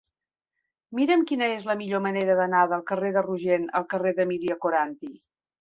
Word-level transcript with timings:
Mira'm 0.99 1.25
quina 1.31 1.49
és 1.57 1.67
la 1.71 1.75
millor 1.83 2.03
manera 2.07 2.39
d'anar 2.41 2.63
del 2.73 2.83
carrer 2.89 3.13
de 3.19 3.23
Rogent 3.29 3.71
al 3.81 3.89
carrer 3.93 4.19
d'Emília 4.23 4.59
Coranty. 4.65 5.17